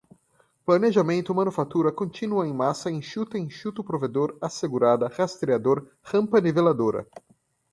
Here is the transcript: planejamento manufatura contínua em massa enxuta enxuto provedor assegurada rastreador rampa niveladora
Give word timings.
planejamento 0.65 1.31
manufatura 1.31 1.91
contínua 1.91 2.47
em 2.47 2.51
massa 2.55 2.89
enxuta 2.89 3.37
enxuto 3.37 3.83
provedor 3.83 4.35
assegurada 4.41 5.07
rastreador 5.07 5.87
rampa 6.01 6.41
niveladora 6.41 7.07